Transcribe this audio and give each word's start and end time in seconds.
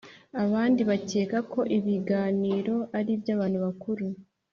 abandi 0.43 0.81
bakeka 0.89 1.37
ko 1.51 1.59
ibi 1.75 1.83
biganiro 1.95 2.75
ari 2.97 3.09
iby’abantu 3.17 3.57
bakuru, 3.65 4.05